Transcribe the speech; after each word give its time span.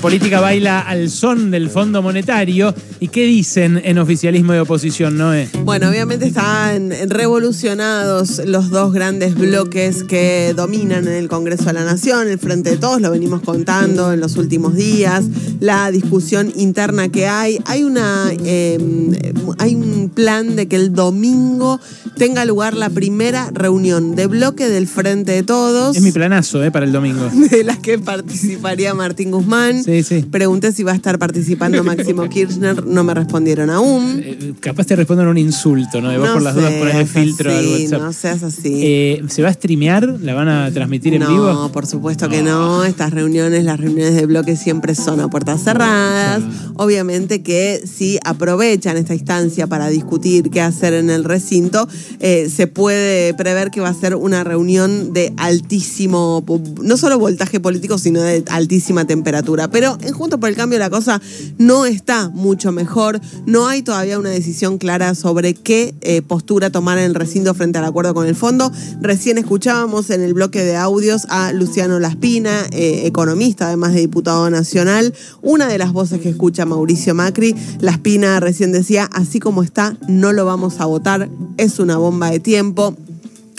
La 0.00 0.02
política 0.02 0.40
baila 0.40 0.80
al 0.80 1.10
son 1.10 1.50
del 1.50 1.68
Fondo 1.68 2.00
Monetario. 2.00 2.74
¿Y 3.00 3.08
qué 3.08 3.26
dicen 3.26 3.78
en 3.84 3.98
oficialismo 3.98 4.54
de 4.54 4.60
oposición, 4.60 5.18
Noé? 5.18 5.50
Bueno, 5.62 5.90
obviamente 5.90 6.26
están 6.26 6.90
revolucionados 7.10 8.40
los 8.46 8.70
dos 8.70 8.94
grandes 8.94 9.34
bloques 9.34 10.04
que 10.04 10.54
dominan 10.56 11.06
en 11.06 11.12
el 11.12 11.28
Congreso 11.28 11.64
de 11.64 11.74
la 11.74 11.84
Nación, 11.84 12.28
el 12.28 12.38
Frente 12.38 12.70
de 12.70 12.76
Todos, 12.78 13.02
lo 13.02 13.10
venimos 13.10 13.42
contando 13.42 14.10
en 14.14 14.20
los 14.20 14.38
últimos 14.38 14.74
días, 14.74 15.26
la 15.60 15.90
discusión 15.90 16.50
interna 16.56 17.10
que 17.10 17.26
hay. 17.26 17.58
Hay, 17.66 17.82
una, 17.82 18.32
em, 18.42 19.12
hay 19.58 19.74
un 19.74 20.08
plan 20.08 20.56
de 20.56 20.66
que 20.66 20.76
el 20.76 20.94
domingo 20.94 21.78
tenga 22.16 22.46
lugar 22.46 22.74
la 22.74 22.88
primera 22.88 23.50
reunión 23.52 24.14
de 24.14 24.26
bloque 24.26 24.68
del 24.68 24.86
Frente 24.86 25.32
de 25.32 25.42
Todos. 25.42 25.96
Es 25.96 26.02
mi 26.02 26.12
planazo, 26.12 26.62
¿eh? 26.64 26.70
Para 26.70 26.86
el 26.86 26.92
domingo. 26.92 27.28
De 27.50 27.64
las 27.64 27.78
que 27.78 27.98
participaría 27.98 28.94
Martín 28.94 29.30
Guzmán. 29.30 29.82
Sí, 29.82 29.89
sí. 30.02 30.22
Pregunté 30.30 30.72
si 30.72 30.82
va 30.82 30.92
a 30.92 30.94
estar 30.94 31.18
participando 31.18 31.82
Máximo 31.84 32.28
Kirchner, 32.28 32.86
no 32.86 33.04
me 33.04 33.14
respondieron 33.14 33.70
aún. 33.70 34.20
Eh, 34.24 34.54
capaz 34.60 34.86
te 34.86 34.96
responden 34.96 35.28
un 35.28 35.38
insulto, 35.38 36.00
¿no? 36.00 36.10
De 36.10 36.18
vos 36.18 36.28
No 36.28 36.34
por 36.34 36.42
las 36.42 36.54
dudas 36.54 36.72
pones 36.74 36.94
el 36.94 37.06
filtro 37.06 37.50
al 37.50 37.58
así, 37.58 37.82
WhatsApp. 37.82 38.00
No 38.00 38.12
seas 38.12 38.42
así. 38.42 38.80
Eh, 38.82 39.22
¿Se 39.28 39.42
va 39.42 39.48
a 39.48 39.52
streamear? 39.52 40.18
¿La 40.20 40.34
van 40.34 40.48
a 40.48 40.70
transmitir 40.70 41.14
en 41.14 41.20
no, 41.20 41.30
vivo? 41.30 41.72
por 41.72 41.86
supuesto 41.86 42.28
que 42.28 42.42
no. 42.42 42.84
Estas 42.84 43.12
reuniones, 43.12 43.64
las 43.64 43.78
reuniones 43.78 44.14
de 44.14 44.26
bloque 44.26 44.56
siempre 44.56 44.94
son 44.94 45.20
a 45.20 45.28
puertas 45.28 45.62
cerradas. 45.62 46.42
Obviamente 46.76 47.42
que 47.42 47.82
si 47.84 48.18
aprovechan 48.24 48.96
esta 48.96 49.14
instancia 49.14 49.66
para 49.66 49.88
discutir 49.88 50.50
qué 50.50 50.60
hacer 50.60 50.94
en 50.94 51.10
el 51.10 51.24
recinto, 51.24 51.88
eh, 52.20 52.50
se 52.54 52.66
puede 52.66 53.34
prever 53.34 53.70
que 53.70 53.80
va 53.80 53.88
a 53.88 53.94
ser 53.94 54.14
una 54.14 54.44
reunión 54.44 55.12
de 55.12 55.32
altísimo, 55.36 56.44
no 56.82 56.96
solo 56.96 57.18
voltaje 57.18 57.60
político, 57.60 57.98
sino 57.98 58.20
de 58.22 58.44
altísima 58.48 59.06
temperatura. 59.06 59.68
Pero 59.70 59.79
en 59.80 60.12
Juntos 60.12 60.38
por 60.38 60.48
el 60.48 60.56
Cambio 60.56 60.78
la 60.78 60.90
cosa 60.90 61.20
no 61.58 61.86
está 61.86 62.28
mucho 62.28 62.72
mejor. 62.72 63.20
No 63.46 63.66
hay 63.66 63.82
todavía 63.82 64.18
una 64.18 64.30
decisión 64.30 64.78
clara 64.78 65.14
sobre 65.14 65.54
qué 65.54 65.94
eh, 66.02 66.22
postura 66.22 66.70
tomar 66.70 66.98
en 66.98 67.04
el 67.04 67.14
recinto 67.14 67.54
frente 67.54 67.78
al 67.78 67.84
acuerdo 67.84 68.14
con 68.14 68.26
el 68.26 68.36
fondo. 68.36 68.70
Recién 69.00 69.38
escuchábamos 69.38 70.10
en 70.10 70.22
el 70.22 70.34
bloque 70.34 70.64
de 70.64 70.76
audios 70.76 71.26
a 71.30 71.52
Luciano 71.52 71.98
Laspina, 71.98 72.66
eh, 72.72 73.02
economista, 73.06 73.68
además 73.68 73.94
de 73.94 74.00
diputado 74.00 74.50
nacional, 74.50 75.14
una 75.42 75.66
de 75.66 75.78
las 75.78 75.92
voces 75.92 76.20
que 76.20 76.28
escucha 76.28 76.66
Mauricio 76.66 77.14
Macri. 77.14 77.54
Laspina 77.80 78.38
recién 78.40 78.72
decía, 78.72 79.08
así 79.12 79.40
como 79.40 79.62
está, 79.62 79.96
no 80.08 80.32
lo 80.32 80.44
vamos 80.44 80.80
a 80.80 80.86
votar, 80.86 81.30
es 81.56 81.78
una 81.78 81.96
bomba 81.96 82.30
de 82.30 82.40
tiempo 82.40 82.96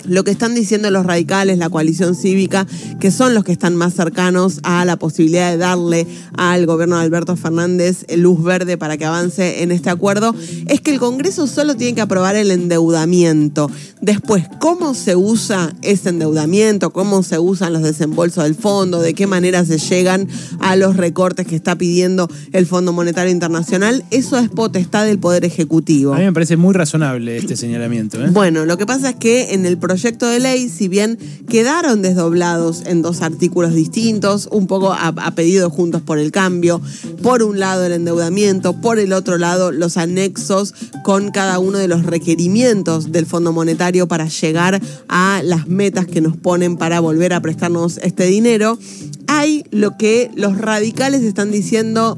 lo 0.04 0.24
que 0.24 0.30
están 0.30 0.54
diciendo 0.54 0.90
los 0.90 1.06
radicales, 1.06 1.58
la 1.58 1.70
coalición 1.70 2.14
cívica, 2.14 2.66
que 3.00 3.10
son 3.10 3.34
los 3.34 3.44
que 3.44 3.52
están 3.52 3.76
más 3.76 3.94
cercanos 3.94 4.60
a 4.62 4.84
la 4.84 4.96
posibilidad 4.96 5.50
de 5.50 5.56
darle 5.56 6.06
al 6.36 6.66
gobierno 6.66 6.96
de 6.96 7.02
Alberto 7.02 7.36
Fernández 7.36 8.04
luz 8.16 8.42
verde 8.42 8.78
para 8.78 8.96
que 8.96 9.04
avance 9.04 9.62
en 9.62 9.72
este 9.72 9.90
acuerdo, 9.90 10.34
es 10.66 10.80
que 10.80 10.90
el 10.90 10.98
Congreso 10.98 11.46
solo 11.46 11.76
tiene 11.76 11.94
que 11.94 12.00
aprobar 12.00 12.36
el 12.36 12.50
endeudamiento. 12.50 13.70
Después, 14.00 14.44
cómo 14.58 14.94
se 14.94 15.16
usa 15.16 15.74
ese 15.82 16.08
endeudamiento, 16.08 16.92
cómo 16.92 17.22
se 17.22 17.38
usan 17.38 17.72
los 17.72 17.82
desembolsos 17.82 18.44
del 18.44 18.54
fondo, 18.54 19.00
de 19.00 19.14
qué 19.14 19.26
manera 19.26 19.64
se 19.64 19.78
llegan 19.78 20.28
a 20.60 20.76
los 20.76 20.96
recortes 20.96 21.46
que 21.46 21.56
está 21.56 21.76
pidiendo 21.76 22.28
el 22.52 22.66
Fondo 22.66 22.92
Monetario 22.92 23.30
Internacional, 23.30 24.04
eso 24.10 24.38
es 24.38 24.48
potestad 24.48 25.04
del 25.04 25.18
Poder 25.18 25.44
Ejecutivo. 25.44 26.14
A 26.14 26.18
mí 26.18 26.24
me 26.24 26.32
parece 26.32 26.56
muy 26.56 26.74
razonable 26.74 27.36
este 27.36 27.56
señalamiento. 27.56 28.22
¿eh? 28.22 28.28
Bueno, 28.30 28.64
lo 28.64 28.76
que 28.78 28.86
pasa 28.86 29.10
es 29.10 29.16
que 29.16 29.54
en 29.54 29.66
el 29.66 29.78
proyecto 29.92 30.26
de 30.26 30.40
ley, 30.40 30.70
si 30.70 30.88
bien 30.88 31.18
quedaron 31.50 32.00
desdoblados 32.00 32.82
en 32.86 33.02
dos 33.02 33.20
artículos 33.20 33.74
distintos, 33.74 34.48
un 34.50 34.66
poco 34.66 34.94
a, 34.94 35.12
pedido 35.34 35.68
juntos 35.68 36.00
por 36.00 36.18
el 36.18 36.32
cambio, 36.32 36.80
por 37.22 37.42
un 37.42 37.60
lado 37.60 37.84
el 37.84 37.92
endeudamiento, 37.92 38.72
por 38.72 38.98
el 38.98 39.12
otro 39.12 39.36
lado 39.36 39.70
los 39.70 39.98
anexos 39.98 40.72
con 41.04 41.30
cada 41.30 41.58
uno 41.58 41.76
de 41.76 41.88
los 41.88 42.06
requerimientos 42.06 43.12
del 43.12 43.26
Fondo 43.26 43.52
Monetario 43.52 44.08
para 44.08 44.28
llegar 44.28 44.80
a 45.10 45.42
las 45.44 45.68
metas 45.68 46.06
que 46.06 46.22
nos 46.22 46.38
ponen 46.38 46.78
para 46.78 47.00
volver 47.00 47.34
a 47.34 47.42
prestarnos 47.42 47.98
este 47.98 48.24
dinero, 48.24 48.78
hay 49.26 49.66
lo 49.70 49.98
que 49.98 50.30
los 50.34 50.56
radicales 50.56 51.20
están 51.20 51.50
diciendo 51.50 52.16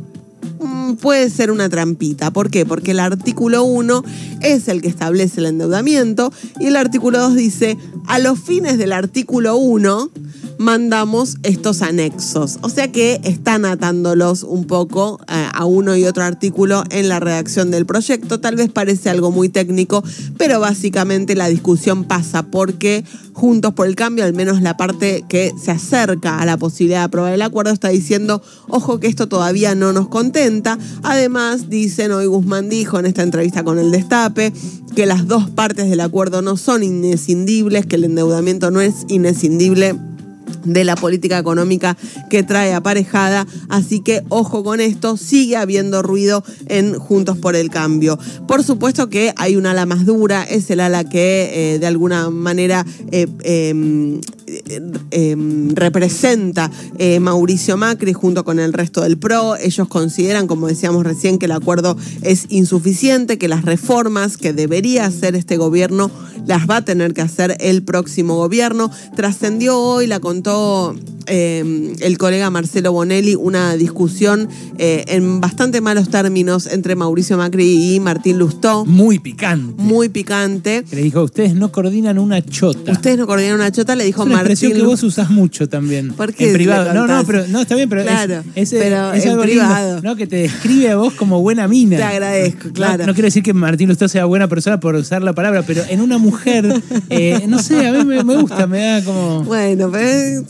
puede 1.01 1.31
ser 1.31 1.51
una 1.51 1.69
trampita. 1.69 2.31
¿Por 2.33 2.51
qué? 2.51 2.67
Porque 2.67 2.93
el 2.93 3.01
artículo 3.01 3.65
1 3.65 4.05
es 4.41 4.69
el 4.69 4.83
que 4.83 4.89
establece 4.89 5.41
el 5.41 5.47
endeudamiento 5.47 6.33
y 6.61 6.67
el 6.67 6.77
artículo 6.77 7.19
2 7.19 7.35
dice, 7.35 7.77
a 8.07 8.19
los 8.19 8.39
fines 8.39 8.79
del 8.79 8.93
artículo 8.93 9.57
1 9.57 10.11
mandamos 10.65 11.37
estos 11.43 11.83
anexos. 11.83 12.59
O 12.63 12.71
sea 12.71 12.91
que 12.91 13.21
están 13.23 13.67
atándolos 13.67 14.43
un 14.43 14.65
poco 14.65 15.21
eh, 15.29 15.47
a 15.53 15.67
uno 15.67 15.95
y 15.95 16.05
otro 16.05 16.25
artículo 16.25 16.85
en 16.91 17.11
la 17.11 17.21
redacción 17.21 17.71
del 17.71 17.85
proyecto. 17.85 18.41
Tal 18.41 18.57
vez 18.57 18.71
parece 18.71 19.11
algo 19.11 19.31
muy 19.31 19.51
técnico, 19.51 20.03
pero 20.39 20.61
básicamente 20.61 21.37
la 21.37 21.49
discusión 21.49 22.05
pasa 22.05 22.45
porque 22.45 23.05
Juntos 23.35 23.75
por 23.75 23.89
el 23.89 23.97
Cambio, 23.97 24.25
al 24.25 24.33
menos 24.33 24.63
la 24.63 24.77
parte 24.77 25.25
que 25.29 25.53
se 25.61 25.73
acerca 25.73 26.39
a 26.39 26.47
la 26.47 26.57
posibilidad 26.57 27.01
de 27.01 27.05
aprobar 27.05 27.35
el 27.35 27.43
acuerdo, 27.43 27.73
está 27.73 27.89
diciendo, 27.89 28.41
ojo 28.69 29.01
que 29.01 29.09
esto 29.09 29.27
todavía 29.27 29.75
no 29.75 29.93
nos 29.93 30.07
contenta. 30.07 30.79
Además, 31.03 31.69
dicen, 31.69 32.13
hoy 32.13 32.27
Guzmán 32.27 32.69
dijo 32.69 32.99
en 33.01 33.07
esta 33.07 33.23
entrevista 33.23 33.65
con 33.65 33.81
el 33.81 33.91
Destape, 33.91 34.53
que 34.95 35.05
las 35.05 35.27
dos 35.27 35.51
partes 35.51 35.91
del 35.91 36.01
acuerdo 36.01 36.43
no 36.43 36.57
son 36.57 36.85
inescindibles, 36.85 37.87
que 37.87 37.97
el 37.97 38.05
endeudamiento 38.05 38.71
no 38.71 38.81
es 38.81 39.05
inescindible 39.09 39.97
de 40.65 40.85
la 40.85 40.97
política 40.97 41.39
económica 41.39 41.97
que 42.31 42.43
trae 42.43 42.75
aparejada. 42.75 43.47
Así 43.69 44.01
que 44.01 44.23
ojo 44.29 44.65
con 44.65 44.81
esto, 44.81 45.17
sigue 45.17 45.57
habiendo 45.57 46.03
ruido 46.03 46.45
en 46.67 46.99
Juntos 46.99 47.39
por 47.39 47.57
el 47.57 47.71
Cambio. 47.71 48.19
Por 48.47 48.63
supuesto 48.65 49.09
que 49.09 49.33
hay 49.37 49.57
un 49.57 49.67
ala 49.67 49.87
más 49.87 50.07
dura, 50.07 50.45
es 50.45 50.71
el 50.71 50.81
ala 50.81 51.05
que 51.05 51.75
eh, 51.75 51.79
de 51.79 51.87
alguna 51.87 52.31
manera 52.31 52.85
eh, 53.11 53.27
eh, 55.11 55.37
representa 55.75 56.71
Mauricio 57.21 57.77
Macri 57.77 58.13
junto 58.13 58.45
con 58.45 58.59
el 58.59 58.73
resto 58.73 59.01
del 59.03 59.19
PRO. 59.19 59.57
Ellos 59.57 59.89
consideran, 59.89 60.47
como 60.47 60.69
decíamos 60.69 61.05
recién, 61.05 61.39
que 61.39 61.47
el 61.47 61.53
acuerdo 61.53 61.97
es 62.23 62.47
insuficiente, 62.49 63.39
que 63.39 63.49
las 63.49 63.65
reformas 63.65 64.37
que 64.37 64.53
debería 64.53 65.07
hacer 65.07 65.35
este 65.35 65.57
gobierno 65.57 66.11
las 66.47 66.69
va 66.69 66.77
a 66.77 66.85
tener 66.85 67.15
que 67.15 67.23
hacer 67.23 67.57
el 67.61 67.83
próximo 67.83 68.37
gobierno. 68.37 68.91
Trascendió 69.15 69.79
hoy, 69.79 70.07
la 70.07 70.21
contó 70.21 70.95
eh, 71.27 71.95
el 72.01 72.19
colega 72.19 72.51
Marcelo 72.51 72.93
Bonelli, 72.93 73.35
una 73.35 73.77
discusión 73.77 74.49
eh, 74.79 75.05
en 75.09 75.41
bastante 75.41 75.81
malos 75.81 76.09
términos 76.11 76.67
entre 76.67 76.95
Mauricio 76.97 77.37
Macri 77.37 77.95
y 77.95 78.01
Martín 78.01 78.39
Lustó. 78.39 78.85
Muy 78.85 79.19
picante. 79.19 79.75
Muy 79.83 80.09
picante. 80.09 80.85
Le 80.91 81.03
dijo, 81.03 81.23
ustedes 81.23 81.55
no 81.55 81.71
coordinan 81.73 82.19
una 82.19 82.45
chota. 82.45 82.93
Ustedes 82.93 83.19
no 83.19 83.27
coordinan 83.27 83.55
una 83.57 83.71
chota, 83.73 83.95
le 83.97 84.05
dijo 84.05 84.23
es 84.23 84.27
una 84.27 84.37
Martín 84.37 84.73
que 84.73 84.83
vos 84.83 85.03
usás 85.03 85.31
mucho 85.31 85.69
también. 85.69 86.13
¿Por 86.15 86.33
qué 86.35 86.49
En 86.49 86.55
privado. 86.55 86.93
No, 86.95 87.07
no, 87.07 87.25
pero 87.25 87.47
no, 87.49 87.61
está 87.61 87.75
bien, 87.75 87.89
pero 87.89 88.03
Claro, 88.03 88.43
es, 88.55 88.73
es- 88.73 88.79
pero 88.81 89.13
es 89.13 89.27
algo 89.27 89.45
lindo, 89.45 89.63
privado. 89.65 90.01
¿no? 90.03 90.17
Que 90.17 90.27
te 90.27 90.37
describe 90.37 90.91
a 90.91 90.97
vos 90.97 91.15
como 91.15 91.41
buena 91.41 91.67
mina. 91.69 91.97
Te 91.97 92.03
agradezco, 92.03 92.69
No- 92.69 92.73
claro. 92.75 93.07
No, 93.07 93.15
quiero 93.15 93.27
decir 93.27 93.43
que 93.43 93.53
Martín 93.55 93.89
Lustó 93.89 94.09
sea 94.09 94.25
buena 94.25 94.49
persona 94.49 94.81
por 94.81 94.95
usar 94.95 95.23
la 95.23 95.33
palabra, 95.33 95.63
pero 95.67 95.83
en 95.89 96.01
una 96.01 96.19
mujer, 96.19 96.83
eh, 97.11 97.45
no 97.49 97.59
sé, 97.61 97.87
a 97.87 97.93
mí 97.93 98.05
me, 98.05 98.23
me 98.25 98.37
gusta, 98.37 98.67
me 98.67 98.79
da 98.81 99.05
como. 99.05 99.43
Bueno, 99.45 99.91
pero 99.91 100.43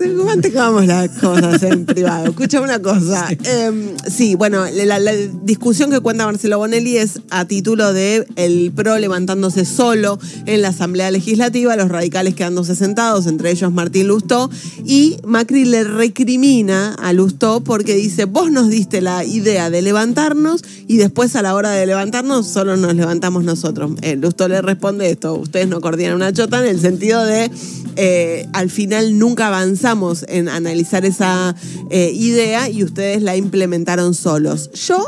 mantengamos 0.71 0.87
las 0.87 1.09
cosas 1.21 1.63
en 1.63 1.87
privado. 1.87 2.27
Escucha 2.27 2.61
una 2.61 2.81
cosa. 2.81 3.29
Eh, 3.31 3.95
sí, 4.09 4.35
bueno, 4.35 4.65
la, 4.73 4.99
la 4.99 5.13
discusión 5.13 5.91
que 5.91 6.01
cuenta 6.01 6.27
Marcelo 6.27 6.59
Bonelli 6.59 6.97
es 6.97 7.21
a 7.31 7.45
título 7.45 7.93
de 7.93 8.27
el 8.37 8.73
PRO 8.75 8.99
levantándose 8.99 9.65
solo 9.65 10.19
en 10.47 10.63
la 10.63 10.69
Asamblea 10.69 11.11
Legislativa, 11.11 11.77
los 11.77 11.89
radicales 11.89 12.35
quedándose 12.35 12.75
sentados, 12.75 13.27
entre 13.27 13.51
ellos 13.51 13.73
Martín 13.73 14.09
Lustó, 14.09 14.51
y 14.85 15.19
Macri 15.25 15.65
le 15.65 15.85
recrimina 15.85 16.95
a 16.95 17.13
Lustó 17.13 17.63
porque 17.63 17.95
dice, 17.95 18.25
vos 18.25 18.51
nos 18.51 18.69
diste 18.69 19.01
la 19.01 19.25
idea 19.25 19.71
de 19.71 19.83
levantarnos 19.83 20.63
y 20.87 20.97
después 20.97 21.37
a 21.37 21.43
la 21.43 21.55
hora 21.55 21.71
de 21.71 21.87
levantarnos 21.87 22.47
solo 22.47 22.77
nos 22.77 22.95
levantamos 22.95 23.45
nosotros. 23.45 23.93
Eh, 24.03 24.17
Lustó 24.17 24.49
le 24.49 24.63
responde 24.63 25.11
esto, 25.11 25.35
ustedes 25.35 25.69
no 25.69 25.81
coordinan 25.81 26.15
una 26.15 26.33
chota 26.33 26.61
en 26.61 26.69
el 26.69 26.81
sentido 26.81 27.25
de 27.25 27.51
eh, 27.97 28.49
al 28.53 28.71
final 28.71 29.19
nunca 29.19 29.49
avanzamos 29.49 30.25
en 30.29 30.49
analizar 30.57 31.05
esa 31.05 31.55
eh, 31.91 32.11
idea 32.15 32.69
y 32.69 32.85
ustedes 32.85 33.23
la 33.23 33.37
implementaron 33.37 34.15
solos. 34.15 34.71
Yo 34.73 35.07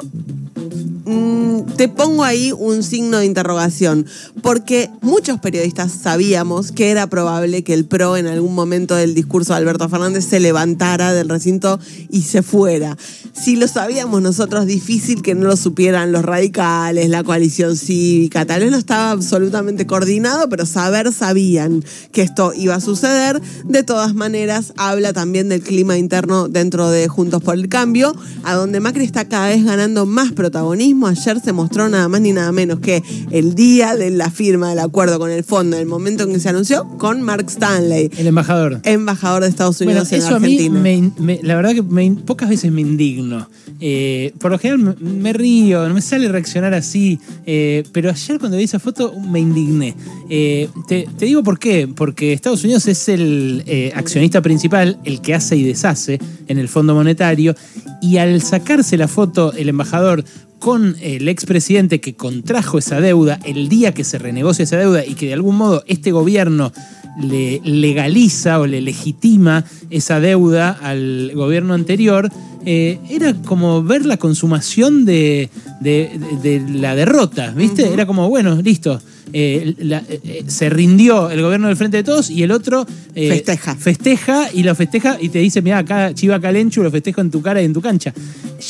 mm, 1.07 1.77
te 1.77 1.89
pongo 1.89 2.25
ahí 2.25 2.53
un 2.53 2.83
signo 2.83 3.19
de 3.19 3.27
interrogación, 3.27 4.07
porque 4.43 4.91
muchos 5.01 5.41
periodistas 5.41 5.93
sabíamos 5.93 6.73
que 6.73 6.91
era 6.91 7.07
probable 7.07 7.65
que 7.65 7.75
el 7.75 7.87
PRO 7.87 8.17
en 8.17 8.27
algún 8.27 8.55
momento 8.55 8.95
del 8.95 9.15
discurso 9.15 9.53
de 9.53 9.59
Alberto 9.59 9.89
Fernández 9.89 10.25
se 10.25 10.41
levantara 10.41 11.13
del 11.13 11.29
recinto 11.29 11.79
y 12.11 12.23
se 12.23 12.43
fuera. 12.43 12.97
Si 13.33 13.57
lo 13.57 13.69
sabíamos 13.69 14.23
nosotros, 14.23 14.67
difícil 14.67 15.23
que 15.23 15.35
no 15.35 15.47
lo 15.47 15.57
supieran 15.57 16.13
los 16.13 16.25
radicales, 16.25 17.09
la 17.09 17.23
coalición 17.23 17.77
cívica, 17.77 18.45
tal 18.47 18.61
vez 18.61 18.71
no 18.71 18.79
estaba 18.79 19.11
absolutamente 19.11 19.87
coordinado, 19.87 20.49
pero 20.49 20.67
saber 20.67 21.13
sabían 21.13 21.85
que 22.13 22.23
esto 22.23 22.53
iba 22.55 22.75
a 22.75 22.81
suceder. 22.81 23.41
De 23.65 23.83
todas 23.83 24.15
maneras, 24.15 24.73
habla 24.77 25.13
también 25.13 25.49
del 25.49 25.63
clima 25.63 25.99
interno 25.99 26.49
dentro 26.49 26.91
de 26.91 27.09
Juntos 27.09 27.43
por 27.43 27.55
el 27.55 27.69
Cambio, 27.69 28.15
a 28.43 28.55
donde 28.55 28.81
Macri 28.81 29.05
está 29.05 29.29
cada 29.29 29.49
vez 29.49 29.65
ganando 29.65 30.07
más 30.07 30.33
protagonismo. 30.33 30.96
Ayer 31.05 31.41
se 31.41 31.53
mostró 31.53 31.89
nada 31.89 32.09
más 32.09 32.21
ni 32.21 32.33
nada 32.33 32.51
menos 32.53 32.81
que 32.81 33.03
el 33.31 33.55
día 33.55 33.95
de 33.97 34.11
la 34.11 34.31
firma 34.31 34.71
del 34.71 34.79
acuerdo 34.79 35.19
con 35.19 35.31
el 35.31 35.45
fondo, 35.45 35.77
el 35.77 35.87
momento 35.87 36.25
en 36.25 36.33
que 36.33 36.41
se 36.41 36.49
anunció, 36.49 36.89
con 36.97 37.23
Mark 37.23 37.47
Stanley. 37.49 38.11
El 38.17 38.29
embajador. 38.29 38.81
Embajador 38.85 39.43
de 39.43 39.49
Estados 39.49 39.81
Unidos 39.81 40.09
bueno, 40.09 40.17
en 40.17 40.27
eso 40.27 40.37
Argentina. 40.37 40.81
A 40.81 40.83
mí 40.83 41.13
me, 41.19 41.41
la 41.43 41.55
verdad 41.57 41.75
que 41.75 41.83
me, 41.83 42.11
pocas 42.13 42.49
veces 42.49 42.73
me 42.73 42.81
indigno. 42.81 43.49
Eh, 43.81 44.33
por 44.39 44.51
lo 44.51 44.59
general 44.59 44.97
me, 45.01 45.33
río, 45.33 45.87
no 45.87 45.95
me 45.95 46.01
sale 46.01 46.29
reaccionar 46.29 46.73
así. 46.73 47.19
Eh, 47.45 47.85
pero 47.93 48.11
ayer 48.11 48.39
cuando 48.39 48.57
vi 48.57 48.65
esa 48.65 48.79
foto 48.79 49.13
me 49.21 49.41
indigné. 49.41 49.95
Eh, 50.31 50.69
te, 50.89 51.07
te, 51.19 51.27
digo 51.27 51.43
por 51.43 51.59
qué. 51.59 51.89
Porque 51.95 52.33
Estados 52.33 52.65
Unidos 52.65 52.87
es 52.87 53.09
el 53.09 53.93
accionista 53.95 54.41
principal, 54.41 54.99
el 55.05 55.21
que 55.21 55.35
hace 55.35 55.57
y 55.57 55.63
deshace 55.63 56.19
en 56.49 56.59
el 56.59 56.69
Fondo 56.69 56.95
Monetario. 56.95 57.55
Y 58.01 58.19
al 58.19 58.41
sacarse 58.41 58.97
la 58.97 59.09
foto 59.09 59.53
el 59.53 59.69
embajador 59.69 60.25
con 60.59 60.97
el 61.01 61.29
expresidente 61.29 62.01
que 62.01 62.15
contrajo 62.15 62.79
esa 62.79 63.01
deuda 63.01 63.39
el 63.45 63.69
día 63.69 63.93
que 63.93 64.05
se 64.05 64.19
renegocia 64.19 64.63
esa 64.65 64.79
deuda 64.79 65.05
y 65.05 65.15
que 65.15 65.27
de 65.27 65.35
algún 65.35 65.57
modo 65.57 65.85
este 65.87 66.13
gobierno 66.13 66.73
le 67.21 67.61
legaliza 67.65 68.61
o 68.61 68.67
le 68.67 68.81
legitima 68.81 69.65
esa 69.91 70.21
deuda 70.21 70.71
al 70.83 71.33
gobierno 71.35 71.75
anterior, 71.75 72.31
eh, 72.65 72.99
era 73.09 73.33
como 73.33 73.83
ver 73.83 74.05
la 74.05 74.17
consumación 74.17 75.05
de, 75.05 75.49
la 75.81 76.95
derrota, 76.95 77.53
¿viste? 77.53 77.93
Era 77.93 78.07
como, 78.07 78.29
bueno, 78.29 78.61
listo. 78.61 79.01
Eh, 79.33 79.75
eh, 79.79 80.45
se 80.47 80.71
rindió 80.71 81.31
el 81.31 81.43
gobierno 81.43 81.67
del 81.67 81.77
Frente 81.77 81.99
de 81.99 82.05
Todos 82.05 82.31
y 82.31 82.43
el 82.43 82.53
otro 82.53 82.87
festeja. 83.15 83.75
Festeja 83.75 84.53
y 84.53 84.63
lo 84.63 84.75
festeja 84.75 85.19
y 85.21 85.29
te 85.29 85.41
dice, 85.41 85.63
mira, 85.63 85.79
acá 85.79 86.15
Chiva 86.15 86.41
Calenchu 86.41 86.83
lo 86.83 86.91
festejo 86.91 87.21
en 87.21 87.31
tu 87.31 87.43
cara 87.43 87.61
y 87.61 87.65
en 87.65 87.73
tu 87.73 87.81
cancha. 87.81 88.15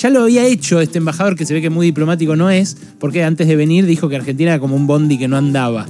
Ya 0.01 0.11
lo 0.11 0.23
había 0.23 0.45
hecho 0.47 0.81
este 0.81 0.99
embajador, 0.99 1.37
que 1.37 1.45
se 1.45 1.55
ve 1.55 1.61
que 1.61 1.71
muy 1.71 1.87
diplomático 1.87 2.37
no 2.37 2.51
es, 2.51 2.77
porque 2.99 3.23
antes 3.23 3.47
de 3.47 3.57
venir 3.57 3.87
dijo 3.87 4.09
que 4.09 4.17
Argentina 4.17 4.53
era 4.53 4.61
como 4.61 4.77
un 4.77 4.87
bondi 4.87 5.19
que 5.19 5.29
no 5.29 5.37
andaba. 5.37 5.87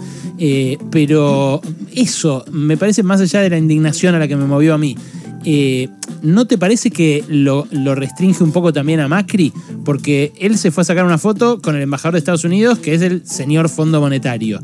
pero 0.91 1.63
eso 1.95 2.45
me 2.51 2.77
parece 2.77 3.03
más 3.03 3.21
allá 3.21 3.41
de 3.41 3.51
la 3.51 3.59
indignación 3.59 4.15
a 4.15 4.19
la 4.19 4.29
que 4.29 4.37
me 4.37 4.47
movió 4.47 4.75
a 4.75 4.79
mí. 4.79 4.97
Eh, 5.49 5.89
¿no 6.23 6.49
te 6.49 6.59
parece 6.59 6.91
que 6.91 7.25
lo, 7.29 7.67
restringe 7.95 8.43
un 8.43 8.51
poco 8.51 8.73
también 8.73 8.99
a 8.99 9.07
Macri? 9.07 9.53
Porque 9.85 10.33
él 10.41 10.59
se 10.59 10.73
fue 10.73 10.83
a 10.83 10.85
sacar 10.85 11.05
una 11.05 11.19
foto 11.19 11.63
con 11.63 11.77
el 11.77 11.83
embajador 11.83 12.15
de 12.15 12.19
Estados 12.19 12.43
Unidos, 12.43 12.81
que 12.81 12.95
es 12.95 13.03
el 13.03 13.25
señor 13.25 13.69
Fondo 13.69 14.01
Monetario. 14.01 14.61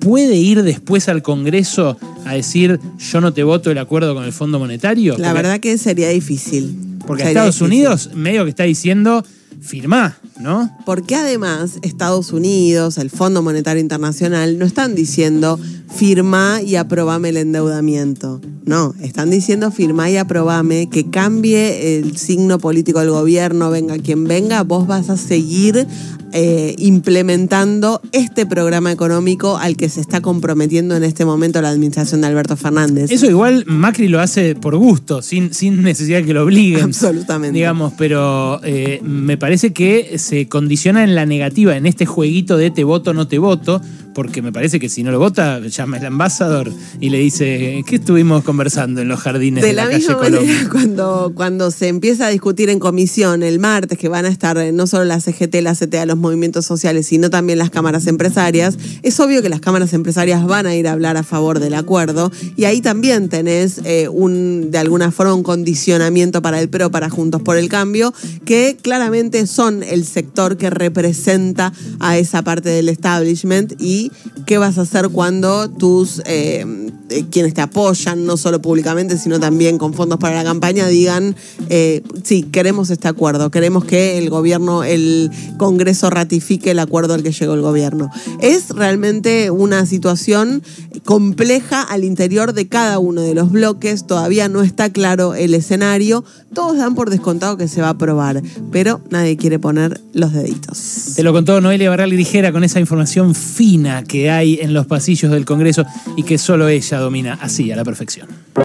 ¿Puede 0.00 0.34
ir 0.34 0.64
después 0.64 1.08
al 1.08 1.22
Congreso 1.22 1.96
a 2.24 2.34
decir 2.34 2.80
yo 2.98 3.20
no 3.20 3.32
te 3.32 3.44
voto 3.44 3.70
el 3.70 3.78
acuerdo 3.78 4.14
con 4.14 4.24
el 4.24 4.32
Fondo 4.32 4.58
Monetario? 4.58 5.16
La 5.16 5.32
verdad 5.32 5.60
que 5.60 5.78
sería 5.78 6.08
difícil. 6.08 6.76
Porque 7.06 7.22
Estados 7.22 7.60
Unidos 7.60 8.10
medio 8.14 8.42
que 8.42 8.50
está 8.50 8.64
diciendo 8.64 9.24
firmá, 9.60 10.18
¿no? 10.40 10.76
Porque 10.84 11.14
además 11.14 11.78
Estados 11.82 12.32
Unidos, 12.32 12.98
el 12.98 13.10
Fondo 13.10 13.42
Monetario 13.42 13.80
Internacional, 13.80 14.58
no 14.58 14.66
están 14.66 14.96
diciendo 14.96 15.58
firma 15.94 16.60
y 16.62 16.74
aprobame 16.74 17.28
el 17.28 17.36
endeudamiento. 17.36 18.40
No, 18.66 18.96
están 19.00 19.30
diciendo 19.30 19.70
firma 19.70 20.10
y 20.10 20.16
aprobame, 20.16 20.88
que 20.90 21.08
cambie 21.08 21.98
el 21.98 22.16
signo 22.16 22.58
político 22.58 22.98
del 22.98 23.10
gobierno, 23.10 23.70
venga 23.70 23.96
quien 23.98 24.24
venga, 24.24 24.64
vos 24.64 24.88
vas 24.88 25.08
a 25.08 25.16
seguir 25.16 25.86
eh, 26.32 26.74
implementando 26.78 28.00
este 28.10 28.44
programa 28.44 28.90
económico 28.90 29.56
al 29.56 29.76
que 29.76 29.88
se 29.88 30.00
está 30.00 30.20
comprometiendo 30.20 30.96
en 30.96 31.04
este 31.04 31.24
momento 31.24 31.62
la 31.62 31.70
administración 31.70 32.20
de 32.20 32.26
Alberto 32.26 32.56
Fernández. 32.56 33.12
Eso 33.12 33.26
igual 33.26 33.64
Macri 33.68 34.08
lo 34.08 34.20
hace 34.20 34.56
por 34.56 34.76
gusto, 34.76 35.22
sin, 35.22 35.54
sin 35.54 35.82
necesidad 35.82 36.18
de 36.18 36.24
que 36.24 36.34
lo 36.34 36.42
obliguen. 36.42 36.82
Absolutamente. 36.82 37.56
Digamos, 37.56 37.92
pero 37.96 38.60
eh, 38.64 39.00
me 39.04 39.38
parece 39.38 39.72
que 39.72 40.18
se 40.18 40.48
condiciona 40.48 41.04
en 41.04 41.14
la 41.14 41.24
negativa, 41.24 41.76
en 41.76 41.86
este 41.86 42.04
jueguito 42.04 42.56
de 42.56 42.72
te 42.72 42.82
voto, 42.82 43.14
no 43.14 43.28
te 43.28 43.38
voto, 43.38 43.80
porque 44.16 44.40
me 44.40 44.50
parece 44.50 44.80
que 44.80 44.88
si 44.88 45.02
no 45.02 45.10
lo 45.10 45.18
vota, 45.18 45.60
llama 45.60 45.98
el 45.98 46.06
ambasador 46.06 46.72
y 47.02 47.10
le 47.10 47.18
dice, 47.18 47.84
¿qué 47.86 47.96
estuvimos 47.96 48.44
conversando 48.44 49.02
en 49.02 49.08
los 49.08 49.20
jardines 49.20 49.62
de, 49.62 49.74
la, 49.74 49.90
calle 49.90 50.06
Colombia? 50.06 50.68
Cuando, 50.72 51.32
cuando 51.34 51.70
se 51.70 51.88
empieza 51.88 52.28
a 52.28 52.30
discutir 52.30 52.70
en 52.70 52.78
comisión 52.78 53.42
el 53.42 53.58
martes, 53.58 53.98
que 53.98 54.08
van 54.08 54.24
a 54.24 54.28
estar 54.28 54.56
eh, 54.56 54.72
no 54.72 54.86
solo 54.86 55.04
la 55.04 55.20
CGT, 55.20 55.56
la 55.56 55.74
CTA, 55.74 56.06
los 56.06 56.16
movimientos 56.16 56.64
sociales, 56.64 57.08
sino 57.08 57.28
también 57.28 57.58
las 57.58 57.68
cámaras 57.68 58.06
empresarias, 58.06 58.78
es 59.02 59.20
obvio 59.20 59.42
que 59.42 59.50
las 59.50 59.60
cámaras 59.60 59.92
empresarias 59.92 60.46
van 60.46 60.64
a 60.64 60.74
ir 60.74 60.88
a 60.88 60.92
hablar 60.92 61.18
a 61.18 61.22
favor 61.22 61.60
del 61.60 61.74
acuerdo 61.74 62.32
y 62.56 62.64
ahí 62.64 62.80
también 62.80 63.28
tenés 63.28 63.82
eh, 63.84 64.08
un, 64.08 64.70
de 64.70 64.78
alguna 64.78 65.10
forma 65.10 65.34
un 65.34 65.42
condicionamiento 65.42 66.40
para 66.40 66.58
el 66.58 66.70
PRO, 66.70 66.90
para 66.90 67.10
Juntos 67.10 67.42
por 67.42 67.58
el 67.58 67.68
Cambio, 67.68 68.14
que 68.46 68.78
claramente 68.80 69.46
son 69.46 69.82
el 69.82 70.06
sector 70.06 70.56
que 70.56 70.70
representa 70.70 71.74
a 72.00 72.16
esa 72.16 72.40
parte 72.40 72.70
del 72.70 72.88
establishment 72.88 73.74
y 73.78 74.05
qué 74.46 74.58
vas 74.58 74.78
a 74.78 74.82
hacer 74.82 75.08
cuando 75.08 75.68
tus 75.68 76.22
eh, 76.26 76.64
eh, 77.08 77.24
quienes 77.30 77.54
te 77.54 77.60
apoyan, 77.60 78.26
no 78.26 78.36
solo 78.36 78.60
públicamente, 78.60 79.16
sino 79.16 79.38
también 79.38 79.78
con 79.78 79.94
fondos 79.94 80.18
para 80.18 80.36
la 80.36 80.44
campaña, 80.44 80.88
digan, 80.88 81.36
eh, 81.68 82.02
sí, 82.24 82.42
queremos 82.42 82.90
este 82.90 83.06
acuerdo, 83.06 83.50
queremos 83.50 83.84
que 83.84 84.18
el 84.18 84.28
gobierno, 84.28 84.82
el 84.82 85.30
Congreso 85.56 86.10
ratifique 86.10 86.72
el 86.72 86.80
acuerdo 86.80 87.14
al 87.14 87.22
que 87.22 87.30
llegó 87.30 87.54
el 87.54 87.60
gobierno. 87.60 88.10
Es 88.40 88.70
realmente 88.70 89.50
una 89.50 89.86
situación 89.86 90.62
compleja 91.04 91.82
al 91.82 92.02
interior 92.02 92.52
de 92.52 92.66
cada 92.66 92.98
uno 92.98 93.20
de 93.20 93.34
los 93.34 93.52
bloques, 93.52 94.06
todavía 94.06 94.48
no 94.48 94.62
está 94.62 94.90
claro 94.90 95.34
el 95.34 95.54
escenario, 95.54 96.24
todos 96.54 96.76
dan 96.76 96.94
por 96.96 97.10
descontado 97.10 97.56
que 97.56 97.68
se 97.68 97.82
va 97.82 97.88
a 97.88 97.90
aprobar, 97.90 98.42
pero 98.72 99.00
nadie 99.10 99.36
quiere 99.36 99.58
poner 99.58 100.00
los 100.12 100.32
deditos. 100.32 101.12
Te 101.14 101.22
lo 101.22 101.32
contó 101.32 101.60
Noelia 101.60 101.88
Barral 101.88 102.12
y 102.12 102.16
Dijera 102.16 102.50
con 102.50 102.64
esa 102.64 102.80
información 102.80 103.34
fina 103.34 103.95
que 104.04 104.30
hay 104.30 104.58
en 104.60 104.74
los 104.74 104.86
pasillos 104.86 105.30
del 105.32 105.44
Congreso 105.44 105.84
y 106.16 106.22
que 106.22 106.38
solo 106.38 106.68
ella 106.68 106.98
domina 106.98 107.38
así 107.40 107.70
a 107.70 107.76
la 107.76 107.84
perfección. 107.84 108.46